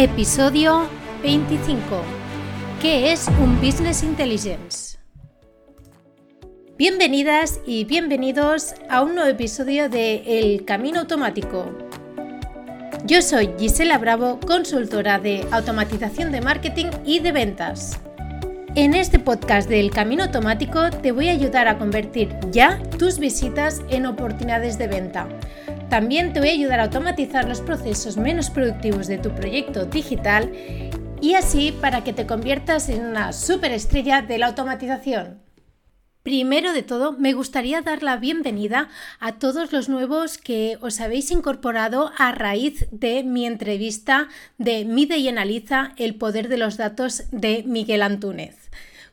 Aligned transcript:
Episodio 0.00 0.88
25. 1.24 1.76
¿Qué 2.80 3.10
es 3.10 3.26
un 3.42 3.60
Business 3.60 4.04
Intelligence? 4.04 4.96
Bienvenidas 6.76 7.58
y 7.66 7.84
bienvenidos 7.84 8.74
a 8.88 9.02
un 9.02 9.16
nuevo 9.16 9.28
episodio 9.28 9.88
de 9.88 10.22
El 10.38 10.64
Camino 10.64 11.00
Automático. 11.00 11.76
Yo 13.06 13.22
soy 13.22 13.50
Gisela 13.58 13.98
Bravo, 13.98 14.38
consultora 14.38 15.18
de 15.18 15.44
automatización 15.50 16.30
de 16.30 16.42
marketing 16.42 16.90
y 17.04 17.18
de 17.18 17.32
ventas. 17.32 17.98
En 18.76 18.94
este 18.94 19.18
podcast 19.18 19.68
del 19.68 19.90
Camino 19.90 20.22
Automático 20.22 20.90
te 20.90 21.10
voy 21.10 21.28
a 21.28 21.32
ayudar 21.32 21.66
a 21.66 21.76
convertir 21.76 22.36
ya 22.52 22.80
tus 23.00 23.18
visitas 23.18 23.82
en 23.88 24.06
oportunidades 24.06 24.78
de 24.78 24.86
venta 24.86 25.26
también 25.88 26.32
te 26.32 26.40
voy 26.40 26.50
a 26.50 26.52
ayudar 26.52 26.80
a 26.80 26.84
automatizar 26.84 27.48
los 27.48 27.60
procesos 27.60 28.16
menos 28.16 28.50
productivos 28.50 29.06
de 29.06 29.18
tu 29.18 29.34
proyecto 29.34 29.86
digital 29.86 30.52
y 31.20 31.34
así 31.34 31.72
para 31.80 32.04
que 32.04 32.12
te 32.12 32.26
conviertas 32.26 32.88
en 32.88 33.04
una 33.04 33.32
superestrella 33.32 34.22
de 34.22 34.38
la 34.38 34.48
automatización. 34.48 35.42
Primero 36.22 36.74
de 36.74 36.82
todo, 36.82 37.12
me 37.12 37.32
gustaría 37.32 37.80
dar 37.80 38.02
la 38.02 38.18
bienvenida 38.18 38.88
a 39.18 39.38
todos 39.38 39.72
los 39.72 39.88
nuevos 39.88 40.36
que 40.36 40.76
os 40.82 41.00
habéis 41.00 41.30
incorporado 41.30 42.12
a 42.18 42.32
raíz 42.32 42.86
de 42.90 43.24
mi 43.24 43.46
entrevista 43.46 44.28
de 44.58 44.84
Mide 44.84 45.16
y 45.16 45.28
Analiza 45.28 45.94
el 45.96 46.16
poder 46.16 46.48
de 46.48 46.58
los 46.58 46.76
datos 46.76 47.22
de 47.30 47.62
Miguel 47.66 48.02
Antúnez. 48.02 48.68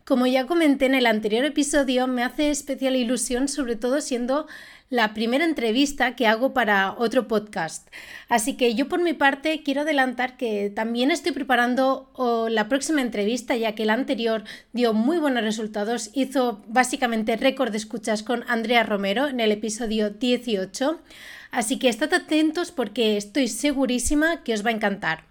Como 0.05 0.27
ya 0.27 0.45
comenté 0.45 0.85
en 0.85 0.93
el 0.93 1.07
anterior 1.07 1.45
episodio, 1.45 2.05
me 2.05 2.21
hace 2.23 2.51
especial 2.51 2.95
ilusión, 2.95 3.47
sobre 3.47 3.75
todo 3.75 4.01
siendo 4.01 4.45
la 4.91 5.15
primera 5.15 5.45
entrevista 5.45 6.15
que 6.15 6.27
hago 6.27 6.53
para 6.53 6.93
otro 6.99 7.27
podcast. 7.27 7.89
Así 8.29 8.55
que 8.55 8.75
yo 8.75 8.87
por 8.87 9.01
mi 9.01 9.13
parte 9.13 9.63
quiero 9.63 9.81
adelantar 9.81 10.37
que 10.37 10.69
también 10.69 11.09
estoy 11.09 11.31
preparando 11.31 12.11
la 12.51 12.69
próxima 12.69 13.01
entrevista, 13.01 13.55
ya 13.55 13.73
que 13.73 13.85
la 13.85 13.93
anterior 13.93 14.43
dio 14.73 14.93
muy 14.93 15.17
buenos 15.17 15.43
resultados, 15.43 16.11
hizo 16.13 16.61
básicamente 16.67 17.35
récord 17.35 17.71
de 17.71 17.77
escuchas 17.77 18.21
con 18.21 18.43
Andrea 18.47 18.83
Romero 18.83 19.27
en 19.27 19.39
el 19.39 19.51
episodio 19.51 20.11
18. 20.11 21.01
Así 21.49 21.79
que 21.79 21.89
estad 21.89 22.13
atentos 22.13 22.71
porque 22.71 23.17
estoy 23.17 23.47
segurísima 23.47 24.43
que 24.43 24.53
os 24.53 24.63
va 24.63 24.69
a 24.69 24.73
encantar. 24.73 25.23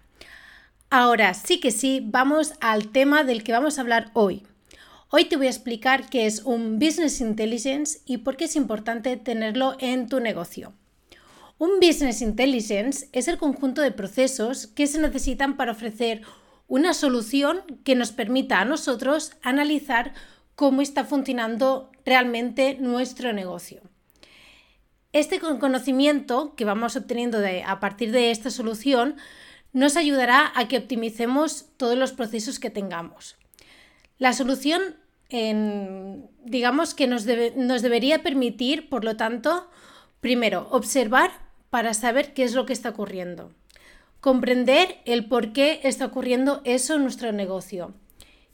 Ahora 0.89 1.33
sí 1.33 1.61
que 1.61 1.71
sí, 1.71 2.01
vamos 2.03 2.55
al 2.59 2.89
tema 2.89 3.23
del 3.23 3.41
que 3.41 3.53
vamos 3.53 3.77
a 3.77 3.81
hablar 3.81 4.11
hoy. 4.11 4.43
Hoy 5.17 5.23
te 5.23 5.37
voy 5.37 5.47
a 5.47 5.49
explicar 5.49 6.09
qué 6.09 6.25
es 6.25 6.41
un 6.43 6.77
Business 6.77 7.21
Intelligence 7.21 8.01
y 8.05 8.17
por 8.17 8.35
qué 8.35 8.43
es 8.43 8.57
importante 8.57 9.15
tenerlo 9.15 9.77
en 9.79 10.09
tu 10.09 10.19
negocio. 10.19 10.73
Un 11.57 11.79
Business 11.79 12.21
Intelligence 12.21 13.07
es 13.13 13.29
el 13.29 13.37
conjunto 13.37 13.81
de 13.81 13.91
procesos 13.91 14.67
que 14.67 14.87
se 14.87 14.99
necesitan 14.99 15.55
para 15.55 15.71
ofrecer 15.71 16.23
una 16.67 16.93
solución 16.93 17.61
que 17.85 17.95
nos 17.95 18.11
permita 18.11 18.59
a 18.59 18.65
nosotros 18.65 19.31
analizar 19.41 20.13
cómo 20.53 20.81
está 20.81 21.05
funcionando 21.05 21.91
realmente 22.05 22.75
nuestro 22.81 23.31
negocio. 23.31 23.83
Este 25.13 25.39
conocimiento 25.39 26.55
que 26.55 26.65
vamos 26.65 26.97
obteniendo 26.97 27.37
a 27.65 27.79
partir 27.79 28.11
de 28.11 28.31
esta 28.31 28.49
solución 28.49 29.15
nos 29.71 29.95
ayudará 29.95 30.51
a 30.55 30.67
que 30.67 30.77
optimicemos 30.77 31.67
todos 31.77 31.97
los 31.97 32.11
procesos 32.11 32.59
que 32.59 32.69
tengamos. 32.69 33.37
La 34.17 34.33
solución, 34.33 34.95
digamos 35.29 36.93
que 36.93 37.07
nos, 37.07 37.25
nos 37.55 37.81
debería 37.81 38.23
permitir, 38.23 38.89
por 38.89 39.03
lo 39.03 39.15
tanto, 39.17 39.67
primero, 40.21 40.67
observar 40.71 41.31
para 41.69 41.93
saber 41.93 42.33
qué 42.33 42.43
es 42.43 42.53
lo 42.53 42.65
que 42.65 42.73
está 42.73 42.89
ocurriendo. 42.89 43.51
Comprender 44.21 44.97
el 45.05 45.25
por 45.27 45.53
qué 45.53 45.81
está 45.83 46.05
ocurriendo 46.05 46.61
eso 46.63 46.95
en 46.95 47.03
nuestro 47.03 47.31
negocio. 47.31 47.93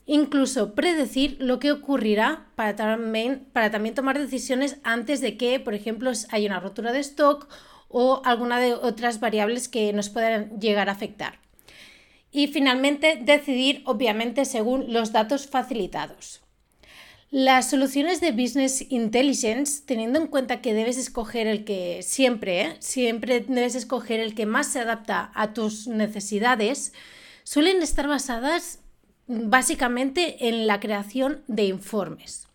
Incluso 0.06 0.74
predecir 0.74 1.38
lo 1.40 1.60
que 1.60 1.72
ocurrirá 1.72 2.48
para 2.56 2.76
también, 2.76 3.48
para 3.54 3.70
también 3.70 3.96
tomar 3.96 4.18
decisiones 4.18 4.78
antes 4.84 5.22
de 5.22 5.38
que, 5.38 5.60
por 5.60 5.74
ejemplo, 5.74 6.12
haya 6.30 6.48
una 6.48 6.60
rotura 6.60 6.92
de 6.92 7.00
stock 7.00 7.48
o 7.88 8.22
alguna 8.26 8.60
de 8.60 8.74
otras 8.74 9.20
variables 9.20 9.70
que 9.70 9.94
nos 9.94 10.10
puedan 10.10 10.60
llegar 10.60 10.90
a 10.90 10.94
afectar 10.94 11.40
y 12.31 12.48
finalmente 12.48 13.20
decidir 13.22 13.81
obviamente 13.86 14.46
según 14.46 14.94
los 14.94 15.12
datos 15.12 15.48
facilitados. 15.48 16.42
Las 17.31 17.69
soluciones 17.69 18.19
de 18.19 18.34
Business 18.34 18.86
Intelligence, 18.90 19.84
teniendo 19.86 20.19
en 20.19 20.28
cuenta 20.28 20.59
que 20.59 20.74
debes 20.74 20.97
escoger 20.97 21.47
el 21.47 21.64
que 21.64 22.03
siempre, 22.03 22.62
¿eh? 22.62 22.75
siempre 22.80 23.40
debes 23.47 23.75
escoger 23.75 24.19
el 24.19 24.36
que 24.36 24.46
más 24.46 24.68
se 24.68 24.81
adapta 24.81 25.31
a 25.34 25.53
tus 25.53 25.88
necesidades, 25.88 26.92
suelen 27.44 27.81
estar 27.81 28.06
basadas 28.09 28.80
básicamente 29.28 30.50
en 30.50 30.68
la 30.68 30.81
creación 30.81 31.42
de 31.47 31.64
informes 31.64 32.52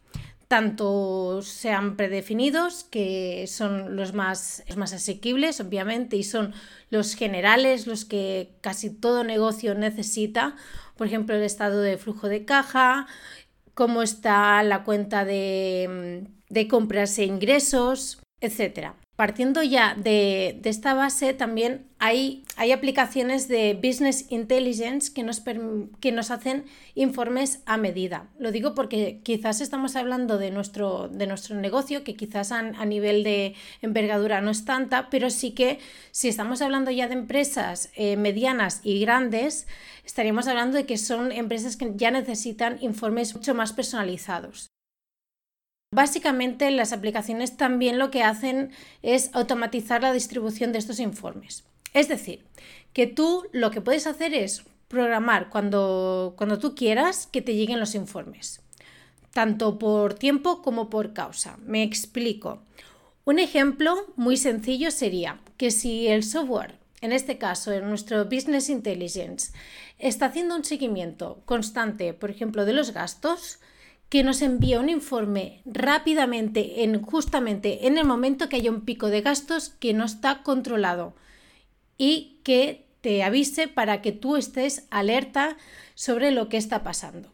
tanto 0.48 1.42
sean 1.42 1.96
predefinidos, 1.96 2.84
que 2.84 3.46
son 3.48 3.96
los 3.96 4.12
más, 4.12 4.62
más 4.76 4.92
asequibles, 4.92 5.60
obviamente, 5.60 6.16
y 6.16 6.22
son 6.22 6.54
los 6.90 7.14
generales, 7.14 7.86
los 7.86 8.04
que 8.04 8.54
casi 8.60 8.90
todo 8.90 9.24
negocio 9.24 9.74
necesita, 9.74 10.54
por 10.96 11.08
ejemplo, 11.08 11.34
el 11.34 11.42
estado 11.42 11.80
de 11.80 11.98
flujo 11.98 12.28
de 12.28 12.44
caja, 12.44 13.08
cómo 13.76 14.02
está 14.02 14.60
la 14.62 14.82
cuenta 14.82 15.24
de, 15.24 16.26
de 16.48 16.66
compras 16.66 17.18
e 17.18 17.24
ingresos, 17.24 18.20
etc. 18.40 18.94
Partiendo 19.16 19.62
ya 19.62 19.94
de, 19.94 20.60
esta 20.64 20.92
base, 20.92 21.32
también 21.32 21.86
hay, 21.98 22.44
aplicaciones 22.74 23.48
de 23.48 23.72
Business 23.72 24.26
Intelligence 24.30 25.10
que 25.10 25.22
nos, 25.22 25.42
que 26.00 26.12
nos, 26.12 26.30
hacen 26.30 26.66
informes 26.94 27.62
a 27.64 27.78
medida. 27.78 28.28
Lo 28.38 28.52
digo 28.52 28.74
porque 28.74 29.20
quizás 29.22 29.62
estamos 29.62 29.96
hablando 29.96 30.36
de 30.36 30.50
nuestro, 30.50 31.08
de 31.08 31.26
nuestro 31.26 31.56
negocio, 31.56 32.04
que 32.04 32.14
quizás 32.14 32.52
a, 32.52 32.62
nivel 32.84 33.24
de 33.24 33.54
envergadura 33.80 34.42
no 34.42 34.50
es 34.50 34.66
tanta, 34.66 35.08
pero 35.08 35.30
sí 35.30 35.52
que 35.52 35.78
si 36.10 36.28
estamos 36.28 36.60
hablando 36.60 36.90
ya 36.90 37.08
de 37.08 37.14
empresas 37.14 37.88
eh, 37.96 38.18
medianas 38.18 38.80
y 38.82 39.00
grandes, 39.00 39.66
estaríamos 40.04 40.46
hablando 40.46 40.76
de 40.76 40.84
que 40.84 40.98
son 40.98 41.32
empresas 41.32 41.78
que 41.78 41.90
ya 41.96 42.10
necesitan 42.10 42.76
informes 42.82 43.34
mucho 43.34 43.54
más 43.54 43.72
personalizados. 43.72 44.75
Básicamente 45.90 46.70
las 46.70 46.92
aplicaciones 46.92 47.56
también 47.56 47.98
lo 47.98 48.10
que 48.10 48.22
hacen 48.22 48.72
es 49.02 49.30
automatizar 49.32 50.02
la 50.02 50.12
distribución 50.12 50.72
de 50.72 50.78
estos 50.78 51.00
informes. 51.00 51.64
Es 51.94 52.08
decir, 52.08 52.44
que 52.92 53.06
tú 53.06 53.44
lo 53.52 53.70
que 53.70 53.80
puedes 53.80 54.06
hacer 54.06 54.34
es 54.34 54.64
programar 54.88 55.48
cuando, 55.48 56.34
cuando 56.36 56.58
tú 56.58 56.74
quieras 56.74 57.26
que 57.26 57.42
te 57.42 57.54
lleguen 57.54 57.80
los 57.80 57.94
informes, 57.94 58.60
tanto 59.32 59.78
por 59.78 60.14
tiempo 60.14 60.62
como 60.62 60.90
por 60.90 61.12
causa. 61.12 61.56
Me 61.64 61.82
explico. 61.82 62.62
Un 63.24 63.38
ejemplo 63.38 64.12
muy 64.16 64.36
sencillo 64.36 64.90
sería 64.90 65.40
que 65.56 65.70
si 65.70 66.08
el 66.08 66.22
software, 66.22 66.78
en 67.00 67.12
este 67.12 67.38
caso 67.38 67.72
en 67.72 67.88
nuestro 67.88 68.24
Business 68.26 68.68
Intelligence, 68.68 69.52
está 69.98 70.26
haciendo 70.26 70.54
un 70.56 70.64
seguimiento 70.64 71.42
constante, 71.44 72.12
por 72.12 72.30
ejemplo, 72.30 72.64
de 72.64 72.72
los 72.72 72.92
gastos, 72.92 73.58
que 74.08 74.22
nos 74.22 74.42
envíe 74.42 74.76
un 74.76 74.88
informe 74.88 75.62
rápidamente, 75.64 76.84
en, 76.84 77.02
justamente 77.02 77.86
en 77.86 77.98
el 77.98 78.04
momento 78.04 78.48
que 78.48 78.56
haya 78.56 78.70
un 78.70 78.84
pico 78.84 79.08
de 79.08 79.20
gastos 79.20 79.70
que 79.80 79.94
no 79.94 80.04
está 80.04 80.42
controlado 80.42 81.16
y 81.98 82.40
que 82.44 82.86
te 83.00 83.22
avise 83.22 83.68
para 83.68 84.02
que 84.02 84.12
tú 84.12 84.36
estés 84.36 84.86
alerta 84.90 85.56
sobre 85.94 86.30
lo 86.30 86.48
que 86.48 86.56
está 86.56 86.82
pasando. 86.82 87.32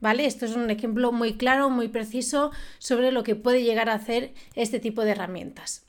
¿Vale? 0.00 0.26
Esto 0.26 0.44
es 0.44 0.54
un 0.54 0.70
ejemplo 0.70 1.10
muy 1.10 1.38
claro, 1.38 1.70
muy 1.70 1.88
preciso 1.88 2.50
sobre 2.78 3.12
lo 3.12 3.22
que 3.22 3.34
puede 3.34 3.62
llegar 3.62 3.88
a 3.88 3.94
hacer 3.94 4.34
este 4.54 4.78
tipo 4.78 5.02
de 5.02 5.12
herramientas. 5.12 5.86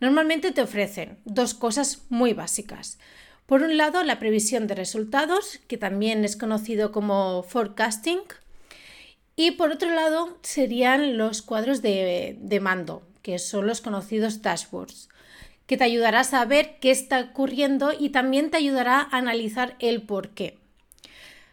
Normalmente 0.00 0.50
te 0.52 0.62
ofrecen 0.62 1.18
dos 1.24 1.54
cosas 1.54 2.02
muy 2.08 2.32
básicas. 2.32 2.98
Por 3.46 3.62
un 3.62 3.76
lado, 3.76 4.02
la 4.02 4.18
previsión 4.18 4.66
de 4.66 4.74
resultados, 4.74 5.60
que 5.68 5.76
también 5.76 6.24
es 6.24 6.36
conocido 6.36 6.90
como 6.90 7.42
forecasting, 7.42 8.20
y 9.36 9.52
por 9.52 9.70
otro 9.70 9.90
lado 9.90 10.38
serían 10.42 11.16
los 11.16 11.42
cuadros 11.42 11.82
de, 11.82 12.58
mando, 12.62 13.02
que 13.22 13.38
son 13.38 13.66
los 13.66 13.80
conocidos 13.80 14.42
dashboards, 14.42 15.08
que 15.66 15.76
te 15.76 15.84
ayudará 15.84 16.20
a 16.20 16.24
saber 16.24 16.76
qué 16.80 16.90
está 16.90 17.20
ocurriendo 17.20 17.92
y 17.98 18.10
también 18.10 18.50
te 18.50 18.58
ayudará 18.58 19.00
a 19.00 19.18
analizar 19.18 19.76
el 19.80 20.02
por 20.02 20.30
qué. 20.30 20.58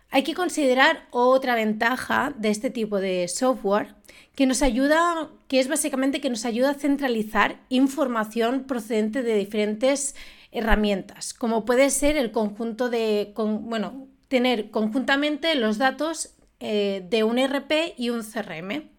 Hay 0.10 0.24
que 0.24 0.34
considerar 0.34 1.08
otra 1.12 1.56
ventaja 1.56 2.34
de 2.38 2.50
este 2.50 2.70
tipo 2.70 3.00
de 3.00 3.28
software 3.30 3.96
que 4.36 4.46
nos 4.46 4.62
ayuda, 4.62 5.30
que 5.48 5.60
es 5.60 5.70
básicamente 5.70 6.20
que 6.22 6.30
nos 6.30 6.46
ayuda 6.46 6.72
a 6.72 6.76
centralizar 6.76 7.60
información 7.70 8.66
procedente 8.66 9.24
de 9.24 9.36
diferentes 9.36 10.16
herramientas, 10.52 11.34
como 11.34 11.64
puede 11.64 11.90
ser 11.90 12.18
el 12.18 12.32
conjunto 12.32 12.90
de, 12.90 13.34
bueno, 13.36 14.08
tener 14.28 14.70
conjuntamente 14.70 15.56
los 15.56 15.78
datos 15.78 16.34
eh, 16.62 17.06
de 17.10 17.24
un 17.24 17.38
RP 17.38 17.96
y 17.98 18.10
un 18.10 18.24
CRM. 18.24 18.90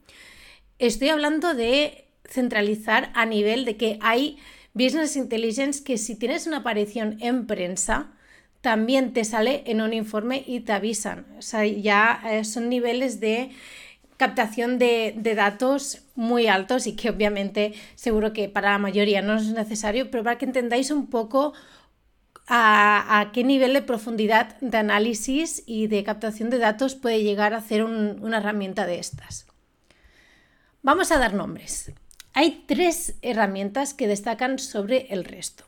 Estoy 0.78 1.08
hablando 1.08 1.54
de 1.54 2.08
centralizar 2.28 3.10
a 3.14 3.26
nivel 3.26 3.64
de 3.64 3.76
que 3.76 3.98
hay 4.00 4.38
business 4.74 5.16
intelligence 5.16 5.82
que 5.84 5.98
si 5.98 6.16
tienes 6.16 6.46
una 6.46 6.58
aparición 6.58 7.18
en 7.20 7.46
prensa, 7.46 8.12
también 8.60 9.12
te 9.12 9.24
sale 9.24 9.64
en 9.66 9.80
un 9.80 9.92
informe 9.92 10.42
y 10.46 10.60
te 10.60 10.72
avisan. 10.72 11.26
O 11.36 11.42
sea, 11.42 11.66
ya 11.66 12.22
eh, 12.30 12.44
son 12.44 12.68
niveles 12.68 13.20
de 13.20 13.50
captación 14.16 14.78
de, 14.78 15.20
datos 15.34 16.02
muy 16.14 16.46
altos 16.46 16.86
y 16.86 16.94
que 16.94 17.10
obviamente 17.10 17.72
seguro 17.96 18.32
que 18.32 18.48
para 18.48 18.70
la 18.70 18.78
mayoría 18.78 19.20
no 19.20 19.34
es 19.34 19.46
necesario, 19.52 20.12
pero 20.12 20.22
para 20.22 20.38
que 20.38 20.44
entendáis 20.44 20.92
un 20.92 21.08
poco 21.08 21.54
a, 22.54 23.30
qué 23.32 23.44
nivel 23.44 23.72
de 23.72 23.80
profundidad 23.80 24.60
de 24.60 24.76
análisis 24.76 25.62
y 25.64 25.86
de 25.86 26.04
captación 26.04 26.50
de 26.50 26.58
datos 26.58 26.94
puede 26.94 27.22
llegar 27.22 27.54
a 27.54 27.58
hacer 27.58 27.82
una 27.82 28.36
herramienta 28.36 28.86
de 28.86 28.98
estas. 28.98 29.46
Vamos 30.82 31.10
a 31.12 31.18
dar 31.18 31.32
nombres. 31.32 31.92
Hay 32.34 32.64
tres 32.66 33.14
herramientas 33.22 33.94
que 33.94 34.06
destacan 34.06 34.58
sobre 34.58 35.06
el 35.08 35.24
resto. 35.24 35.64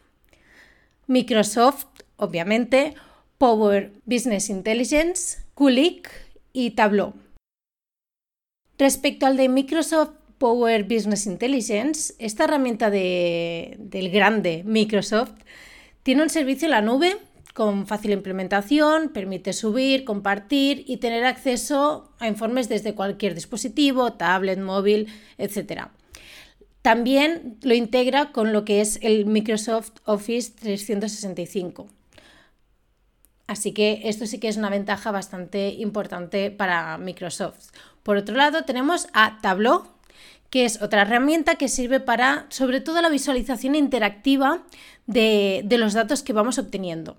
Microsoft, 1.06 1.86
obviamente, 2.16 2.94
Power 3.38 3.92
Business 4.04 4.50
Intelligence, 4.50 5.38
Kulik 5.54 6.10
y 6.52 6.72
Tableau. 6.72 7.14
Respecto 8.76 9.24
al 9.24 9.38
de 9.38 9.48
Microsoft 9.48 10.12
Power 10.36 10.84
Business 10.84 11.26
Intelligence, 11.26 12.14
esta 12.18 12.44
herramienta 12.44 12.90
del 12.90 14.10
grande 14.10 14.62
Microsoft 14.66 15.32
tiene 16.04 16.22
un 16.22 16.30
servicio 16.30 16.66
en 16.66 16.70
la 16.70 16.82
nube 16.82 17.16
con 17.54 17.86
fácil 17.86 18.10
implementación, 18.10 19.08
permite 19.08 19.52
subir, 19.52 20.04
compartir 20.04 20.84
y 20.86 20.98
tener 20.98 21.24
acceso 21.24 22.12
a 22.18 22.28
informes 22.28 22.68
desde 22.68 22.94
cualquier 22.94 23.34
dispositivo, 23.34 24.12
tablet, 24.12 24.58
móvil, 24.58 25.08
etc. 25.38 25.86
También 26.82 27.56
lo 27.62 27.74
integra 27.74 28.32
con 28.32 28.52
lo 28.52 28.64
que 28.64 28.80
es 28.80 28.98
el 29.02 29.24
Microsoft 29.24 29.92
Office 30.04 30.52
365. 30.60 31.88
Así 33.46 33.72
que 33.72 34.02
esto 34.04 34.26
sí 34.26 34.38
que 34.40 34.48
es 34.48 34.56
una 34.56 34.70
ventaja 34.70 35.10
bastante 35.10 35.68
importante 35.68 36.50
para 36.50 36.98
Microsoft. 36.98 37.70
Por 38.02 38.16
otro 38.16 38.34
lado, 38.34 38.64
tenemos 38.64 39.06
a 39.12 39.38
Tableau, 39.40 39.86
que 40.54 40.64
es 40.64 40.80
otra 40.80 41.02
herramienta 41.02 41.56
que 41.56 41.66
sirve 41.66 41.98
para, 41.98 42.46
sobre 42.48 42.80
todo, 42.80 43.02
la 43.02 43.08
visualización 43.08 43.74
interactiva 43.74 44.62
de, 45.04 45.62
de 45.64 45.78
los 45.78 45.94
datos 45.94 46.22
que 46.22 46.32
vamos 46.32 46.58
obteniendo. 46.58 47.16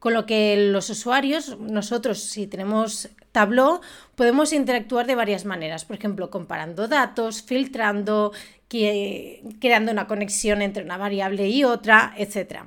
Con 0.00 0.12
lo 0.12 0.26
que 0.26 0.56
los 0.56 0.90
usuarios, 0.90 1.56
nosotros 1.60 2.18
si 2.18 2.48
tenemos 2.48 3.10
Tableau, 3.30 3.80
podemos 4.16 4.52
interactuar 4.52 5.06
de 5.06 5.14
varias 5.14 5.44
maneras. 5.44 5.84
Por 5.84 5.94
ejemplo, 5.94 6.30
comparando 6.30 6.88
datos, 6.88 7.42
filtrando, 7.42 8.32
creando 8.68 9.92
una 9.92 10.08
conexión 10.08 10.60
entre 10.60 10.82
una 10.82 10.96
variable 10.96 11.48
y 11.48 11.62
otra, 11.62 12.12
etc. 12.16 12.62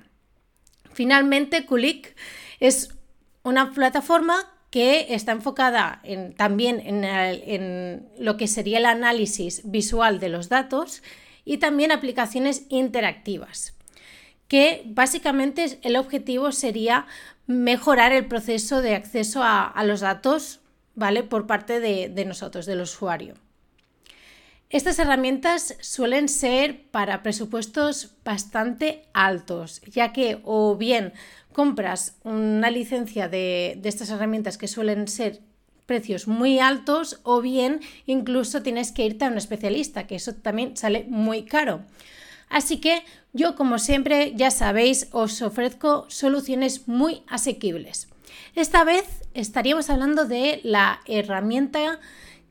Finalmente, 0.94 1.66
Kulik 1.66 2.16
es 2.62 2.96
una 3.44 3.74
plataforma 3.74 4.57
que 4.70 5.14
está 5.14 5.32
enfocada 5.32 6.02
también 6.36 6.82
en, 6.86 8.10
lo 8.20 8.38
que 8.38 8.48
sería 8.48 8.80
el 8.80 8.86
análisis 8.86 9.62
visual 9.64 10.20
de 10.20 10.30
los 10.30 10.50
datos 10.50 11.04
y 11.46 11.58
también 11.58 11.92
aplicaciones 11.92 12.64
interactivas 12.70 13.74
que 14.48 14.84
básicamente 14.86 15.78
el 15.82 15.98
objetivo 15.98 16.52
sería 16.52 17.06
mejorar 17.48 18.14
el 18.14 18.28
proceso 18.28 18.82
de 18.82 18.96
acceso 18.96 19.42
a, 19.44 19.84
los 19.84 20.00
datos 20.00 20.62
¿vale? 20.96 21.24
por 21.24 21.48
parte 21.48 21.80
de, 21.80 22.10
de 22.10 22.26
nosotros, 22.26 22.66
del 22.66 22.82
usuario. 22.82 23.36
Estas 24.70 25.00
herramientas 25.00 25.78
suelen 25.80 26.28
ser 26.28 26.90
para 26.92 27.24
presupuestos 27.24 28.16
bastante 28.26 29.08
altos, 29.14 29.82
ya 29.88 30.12
que 30.12 30.42
o 30.44 30.76
bien 30.76 31.14
compras 31.58 32.16
una 32.24 32.70
licencia 32.70 33.30
de, 33.30 33.82
estas 33.84 34.12
herramientas 34.12 34.60
que 34.60 34.68
suelen 34.68 35.08
ser 35.08 35.42
precios 35.88 36.28
muy 36.28 36.60
altos 36.60 37.20
o 37.24 37.42
bien 37.42 37.80
incluso 38.06 38.62
tienes 38.62 38.92
que 38.92 39.04
irte 39.04 39.26
a 39.26 39.30
un 39.30 39.40
especialista, 39.40 40.06
que 40.06 40.14
eso 40.14 40.36
también 40.36 40.78
sale 40.78 41.08
muy 41.10 41.46
caro. 41.46 41.82
Así 42.48 42.78
que 42.78 43.02
yo, 43.34 43.56
como 43.56 43.80
siempre, 43.80 44.34
ya 44.36 44.52
sabéis, 44.52 45.08
os 45.14 45.42
ofrezco 45.42 46.06
soluciones 46.10 46.88
muy 46.88 47.24
asequibles. 47.26 48.08
Esta 48.54 48.84
vez 48.84 49.06
estaríamos 49.34 49.90
hablando 49.90 50.26
de 50.26 50.62
la 50.64 51.00
herramienta 51.08 52.00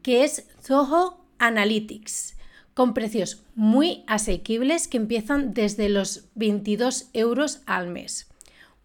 que 0.02 0.24
es 0.24 0.48
Zoho 0.64 1.24
Analytics, 1.38 2.34
con 2.74 2.92
precios 2.92 3.44
muy 3.54 4.02
asequibles 4.08 4.88
que 4.88 4.96
empiezan 4.96 5.54
desde 5.54 5.90
los 5.90 6.24
22 6.34 7.10
euros 7.12 7.60
al 7.66 7.86
mes. 7.86 8.26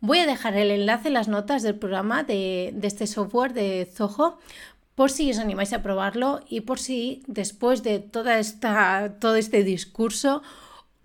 Voy 0.03 0.17
a 0.17 0.25
dejar 0.25 0.57
el 0.57 0.71
enlace 0.71 1.09
en 1.09 1.13
las 1.13 1.27
notas 1.27 1.61
del 1.61 1.75
programa 1.75 2.23
de, 2.23 2.73
este 2.81 3.05
software 3.05 3.53
de 3.53 3.87
Zoho 3.93 4.39
por 4.95 5.11
si 5.11 5.29
os 5.29 5.37
animáis 5.37 5.73
a 5.73 5.83
probarlo 5.83 6.41
y 6.49 6.61
por 6.61 6.79
si 6.79 7.21
después 7.27 7.83
de 7.83 7.99
toda 7.99 8.39
esta, 8.39 9.13
todo 9.19 9.35
este 9.35 9.63
discurso 9.63 10.41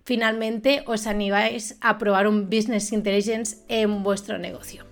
finalmente 0.03 0.83
os 0.87 1.05
animáis 1.05 1.77
a 1.79 1.99
probar 1.99 2.27
un 2.27 2.49
Business 2.49 2.91
Intelligence 2.91 3.57
en 3.67 4.01
vuestro 4.01 4.39
negocio. 4.39 4.85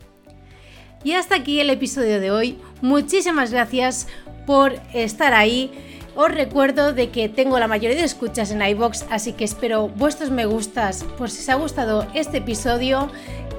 Y 1.04 1.14
hasta 1.14 1.36
aquí 1.36 1.60
el 1.60 1.72
episodio 1.72 2.20
de 2.20 2.30
hoy. 2.30 2.60
Muchísimas 2.82 3.52
gracias 3.52 4.08
por 4.46 4.74
estar 4.94 5.34
ahí. 5.34 5.72
Os 6.16 6.32
recuerdo 6.32 6.94
de 6.94 7.10
que 7.10 7.28
tengo 7.28 7.60
la 7.60 7.68
mayoría 7.68 7.98
de 7.98 8.06
escuchas 8.06 8.52
en 8.52 8.62
iBox, 8.62 9.06
así 9.10 9.34
que 9.34 9.44
espero 9.44 9.90
vuestros 9.90 10.32
me 10.32 10.46
gustas 10.46 11.04
por 11.18 11.30
si 11.30 11.42
os 11.42 11.50
ha 11.50 11.56
gustado 11.56 12.08
este 12.14 12.38
episodio, 12.38 13.12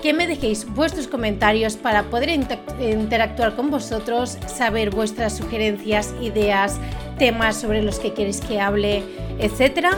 que 0.02 0.12
me 0.12 0.26
dejéis 0.26 0.66
vuestros 0.75 1.08
comentarios 1.08 1.76
para 1.76 2.04
poder 2.04 2.28
interactuar 2.28 3.56
con 3.56 3.70
vosotros, 3.70 4.38
saber 4.46 4.90
vuestras 4.90 5.37
sugerencias, 5.37 6.14
ideas, 6.20 6.78
temas 7.19 7.56
sobre 7.56 7.82
los 7.82 7.98
que 7.98 8.12
queréis 8.12 8.40
que 8.40 8.60
hable, 8.60 9.02
etcétera. 9.38 9.90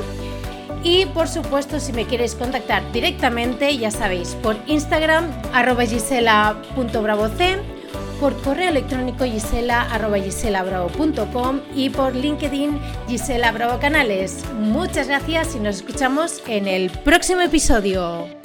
Y 0.82 1.06
por 1.06 1.28
supuesto, 1.28 1.80
si 1.80 1.92
me 1.92 2.06
queréis 2.06 2.34
contactar 2.34 2.82
directamente, 2.92 3.76
ya 3.76 3.90
sabéis, 3.90 4.36
por 4.42 4.56
Instagram, 4.66 5.30
arroba 5.52 5.84
gisela.bravoc, 5.84 7.32
por 8.20 8.40
correo 8.42 8.68
electrónico 8.68 9.24
gisela 9.24 9.86
y 11.74 11.90
por 11.90 12.14
LinkedIn 12.14 12.80
Gisela 13.08 13.52
Bravo 13.52 13.78
Canales. 13.78 14.44
Muchas 14.58 15.08
gracias 15.08 15.54
y 15.54 15.60
nos 15.60 15.76
escuchamos 15.76 16.42
en 16.46 16.66
el 16.66 16.90
próximo 16.90 17.42
episodio. 17.42 18.37